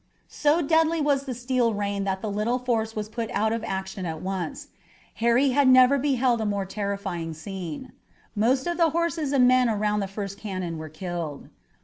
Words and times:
So 0.33 0.63
deadly 0.63 0.99
was 0.99 1.25
the 1.25 1.35
steel 1.35 1.75
rain 1.75 2.05
that 2.05 2.23
the 2.23 2.31
little 2.31 2.57
force 2.57 2.95
was 2.95 3.07
put 3.07 3.29
out 3.29 3.53
of 3.53 3.63
action 3.63 4.03
at 4.03 4.19
once. 4.19 4.69
Harry 5.21 5.49
had 5.49 5.67
never 5.67 5.99
beheld 5.99 6.41
a 6.41 6.45
more 6.47 6.65
terrifying 6.65 7.35
scene. 7.35 7.91
Most 8.35 8.65
of 8.65 8.77
the 8.77 8.89
horses 8.89 9.31
and 9.31 9.47
men 9.47 9.69
around 9.69 9.99
the 9.99 10.07
first 10.07 10.39
cannon 10.39 10.79
were 10.79 10.89
killed. 10.89 11.49